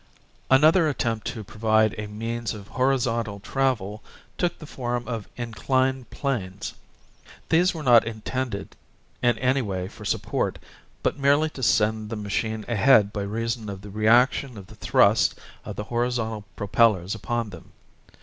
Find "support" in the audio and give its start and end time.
10.03-10.57